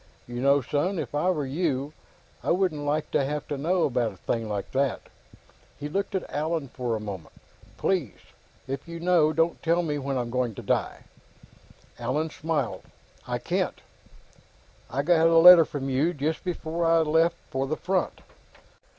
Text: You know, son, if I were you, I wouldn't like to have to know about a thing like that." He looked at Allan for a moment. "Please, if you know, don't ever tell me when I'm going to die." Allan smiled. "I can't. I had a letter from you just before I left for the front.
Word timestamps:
You 0.27 0.41
know, 0.41 0.61
son, 0.61 0.97
if 0.97 1.13
I 1.13 1.29
were 1.29 1.45
you, 1.45 1.93
I 2.41 2.49
wouldn't 2.49 2.85
like 2.85 3.11
to 3.11 3.23
have 3.23 3.47
to 3.49 3.55
know 3.55 3.83
about 3.83 4.13
a 4.13 4.17
thing 4.17 4.49
like 4.49 4.71
that." 4.71 5.01
He 5.79 5.87
looked 5.87 6.15
at 6.15 6.27
Allan 6.27 6.69
for 6.69 6.95
a 6.95 6.99
moment. 6.99 7.35
"Please, 7.77 8.17
if 8.67 8.87
you 8.87 8.99
know, 8.99 9.31
don't 9.31 9.59
ever 9.61 9.61
tell 9.61 9.83
me 9.83 9.99
when 9.99 10.17
I'm 10.17 10.31
going 10.31 10.55
to 10.55 10.63
die." 10.63 11.03
Allan 11.99 12.31
smiled. 12.31 12.81
"I 13.27 13.37
can't. 13.37 13.79
I 14.89 15.03
had 15.03 15.07
a 15.27 15.37
letter 15.37 15.65
from 15.65 15.87
you 15.87 16.15
just 16.15 16.43
before 16.43 16.83
I 16.83 17.01
left 17.01 17.35
for 17.51 17.67
the 17.67 17.77
front. 17.77 18.21